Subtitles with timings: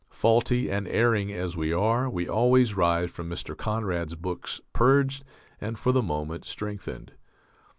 [0.09, 3.55] Faulty and erring as we are, we always rise from Mr.
[3.55, 5.23] Conrad's books purged
[5.61, 7.11] and, for the moment, strengthened.